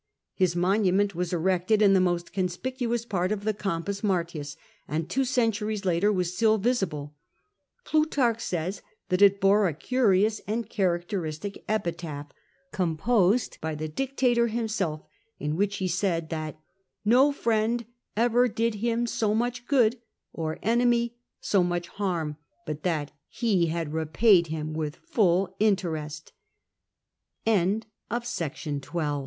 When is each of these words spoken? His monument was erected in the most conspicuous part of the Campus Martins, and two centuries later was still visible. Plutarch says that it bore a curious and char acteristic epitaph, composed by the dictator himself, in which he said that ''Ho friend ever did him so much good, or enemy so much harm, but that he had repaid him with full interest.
His 0.33 0.55
monument 0.55 1.13
was 1.13 1.31
erected 1.31 1.79
in 1.79 1.93
the 1.93 1.99
most 2.01 2.33
conspicuous 2.33 3.05
part 3.05 3.31
of 3.31 3.43
the 3.43 3.53
Campus 3.53 4.03
Martins, 4.03 4.57
and 4.87 5.07
two 5.07 5.23
centuries 5.23 5.85
later 5.85 6.11
was 6.11 6.33
still 6.35 6.57
visible. 6.57 7.13
Plutarch 7.85 8.39
says 8.41 8.81
that 9.09 9.21
it 9.21 9.39
bore 9.39 9.67
a 9.67 9.75
curious 9.75 10.41
and 10.47 10.67
char 10.67 10.97
acteristic 10.97 11.63
epitaph, 11.69 12.31
composed 12.71 13.59
by 13.61 13.75
the 13.75 13.87
dictator 13.87 14.47
himself, 14.47 15.03
in 15.37 15.55
which 15.55 15.77
he 15.77 15.87
said 15.87 16.31
that 16.31 16.59
''Ho 17.07 17.31
friend 17.31 17.85
ever 18.17 18.47
did 18.47 18.73
him 18.81 19.05
so 19.05 19.35
much 19.35 19.67
good, 19.67 19.99
or 20.33 20.57
enemy 20.63 21.15
so 21.41 21.63
much 21.63 21.89
harm, 21.89 22.37
but 22.65 22.81
that 22.81 23.11
he 23.29 23.67
had 23.67 23.93
repaid 23.93 24.47
him 24.47 24.73
with 24.73 24.95
full 24.95 25.55
interest. 25.59 26.33